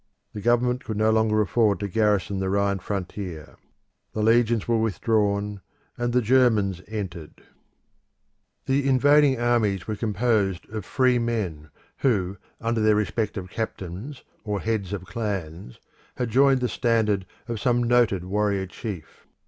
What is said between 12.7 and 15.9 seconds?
their respective captains or heads of clans,